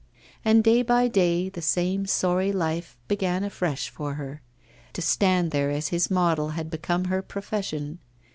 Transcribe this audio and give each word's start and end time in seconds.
And 0.43 0.63
day 0.63 0.81
by 0.81 1.07
day 1.07 1.47
the 1.49 1.61
same 1.61 2.07
sorry 2.07 2.51
life 2.51 2.97
began 3.07 3.43
afresh 3.43 3.87
for 3.91 4.15
her. 4.15 4.41
To 4.93 5.01
stand 5.03 5.51
there 5.51 5.69
as 5.69 5.89
his 5.89 6.09
model 6.09 6.49
had 6.57 6.71
become 6.71 7.05
her 7.05 7.21
profession. 7.21 7.99